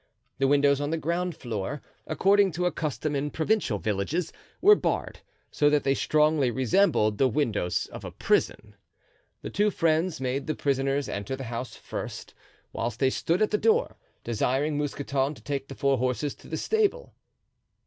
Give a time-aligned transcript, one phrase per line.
[0.39, 5.19] The windows on the ground floor, according to a custom in provincial villages, were barred,
[5.51, 8.73] so that they strongly resembled the windows of a prison.
[9.43, 12.33] The two friends made the prisoners enter the house first,
[12.73, 16.57] whilst they stood at the door, desiring Mousqueton to take the four horses to the
[16.57, 17.13] stable.